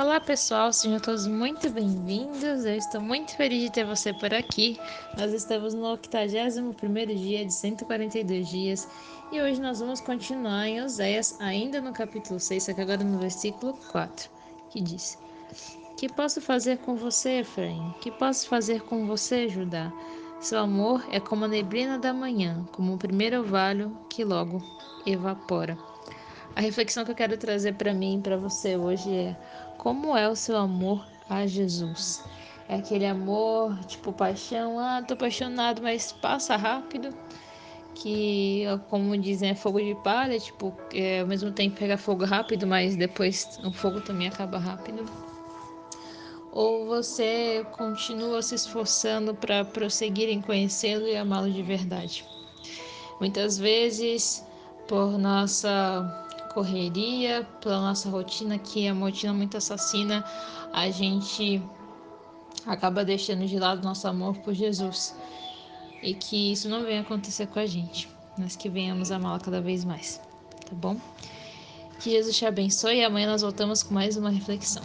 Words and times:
Olá 0.00 0.18
pessoal, 0.18 0.72
sejam 0.72 0.98
todos 0.98 1.26
muito 1.26 1.68
bem-vindos. 1.68 2.64
Eu 2.64 2.74
estou 2.74 3.02
muito 3.02 3.36
feliz 3.36 3.64
de 3.64 3.70
ter 3.70 3.84
você 3.84 4.14
por 4.14 4.32
aqui. 4.32 4.80
Nós 5.18 5.30
estamos 5.30 5.74
no 5.74 5.84
81 5.88 7.14
dia 7.16 7.44
de 7.44 7.52
142 7.52 8.48
dias 8.48 8.88
e 9.30 9.38
hoje 9.42 9.60
nós 9.60 9.78
vamos 9.78 10.00
continuar 10.00 10.66
em 10.66 10.80
Oséias, 10.80 11.38
ainda 11.38 11.82
no 11.82 11.92
capítulo 11.92 12.40
6, 12.40 12.62
só 12.62 12.72
que 12.72 12.80
agora 12.80 13.04
no 13.04 13.18
versículo 13.18 13.74
4, 13.92 14.30
que 14.70 14.80
diz: 14.80 15.18
Que 15.98 16.08
posso 16.08 16.40
fazer 16.40 16.78
com 16.78 16.96
você, 16.96 17.40
Efraim? 17.40 17.94
Que 18.00 18.10
posso 18.10 18.48
fazer 18.48 18.80
com 18.80 19.06
você, 19.06 19.50
Judá? 19.50 19.92
Seu 20.40 20.60
amor 20.60 21.04
é 21.10 21.20
como 21.20 21.44
a 21.44 21.48
neblina 21.48 21.98
da 21.98 22.14
manhã, 22.14 22.66
como 22.72 22.94
o 22.94 22.98
primeiro 22.98 23.40
orvalho 23.40 23.94
que 24.08 24.24
logo 24.24 24.62
evapora. 25.04 25.89
A 26.56 26.60
reflexão 26.60 27.04
que 27.04 27.10
eu 27.10 27.14
quero 27.14 27.36
trazer 27.36 27.74
para 27.74 27.94
mim 27.94 28.18
e 28.18 28.22
para 28.22 28.36
você 28.36 28.76
hoje 28.76 29.14
é 29.14 29.36
como 29.78 30.16
é 30.16 30.28
o 30.28 30.36
seu 30.36 30.56
amor 30.56 31.06
a 31.28 31.46
Jesus? 31.46 32.22
É 32.68 32.76
aquele 32.76 33.06
amor, 33.06 33.76
tipo, 33.86 34.12
paixão, 34.12 34.78
ah, 34.78 35.02
tô 35.02 35.14
apaixonado, 35.14 35.82
mas 35.82 36.12
passa 36.12 36.56
rápido. 36.56 37.14
Que, 37.94 38.64
como 38.88 39.16
dizem, 39.16 39.50
é 39.50 39.54
fogo 39.54 39.80
de 39.80 39.94
palha, 40.04 40.38
tipo, 40.38 40.72
é, 40.92 41.20
ao 41.20 41.26
mesmo 41.26 41.50
tempo 41.50 41.76
pega 41.76 41.96
fogo 41.96 42.24
rápido, 42.24 42.66
mas 42.66 42.94
depois 42.94 43.58
o 43.64 43.72
fogo 43.72 44.00
também 44.00 44.28
acaba 44.28 44.58
rápido. 44.58 45.04
Ou 46.52 46.86
você 46.86 47.64
continua 47.72 48.42
se 48.42 48.54
esforçando 48.54 49.34
para 49.34 49.64
prosseguir 49.64 50.28
em 50.28 50.40
conhecê-lo 50.40 51.06
e 51.06 51.16
amá-lo 51.16 51.50
de 51.50 51.62
verdade? 51.62 52.24
Muitas 53.20 53.58
vezes, 53.58 54.44
por 54.90 55.16
nossa 55.16 56.26
correria, 56.52 57.46
pela 57.60 57.80
nossa 57.80 58.10
rotina, 58.10 58.58
que 58.58 58.88
é 58.88 58.92
uma 58.92 59.06
rotina 59.06 59.32
muito 59.32 59.56
assassina, 59.56 60.24
a 60.72 60.90
gente 60.90 61.62
acaba 62.66 63.04
deixando 63.04 63.46
de 63.46 63.56
lado 63.56 63.84
nosso 63.84 64.08
amor 64.08 64.36
por 64.38 64.52
Jesus. 64.52 65.14
E 66.02 66.12
que 66.12 66.50
isso 66.50 66.68
não 66.68 66.82
venha 66.82 67.02
acontecer 67.02 67.46
com 67.46 67.60
a 67.60 67.66
gente, 67.66 68.08
mas 68.36 68.56
que 68.56 68.68
venhamos 68.68 69.12
amá-la 69.12 69.38
cada 69.38 69.60
vez 69.60 69.84
mais, 69.84 70.20
tá 70.68 70.74
bom? 70.74 70.96
Que 72.00 72.10
Jesus 72.10 72.36
te 72.36 72.44
abençoe 72.44 72.96
e 72.96 73.04
amanhã 73.04 73.30
nós 73.30 73.42
voltamos 73.42 73.84
com 73.84 73.94
mais 73.94 74.16
uma 74.16 74.30
reflexão. 74.30 74.82